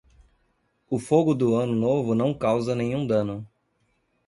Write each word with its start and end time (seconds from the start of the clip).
O 0.89 0.97
fogo 0.97 1.35
do 1.35 1.53
Ano 1.55 1.75
Novo 1.75 2.15
não 2.15 2.33
causa 2.33 2.73
nenhum 2.73 3.05
dano. 3.05 3.47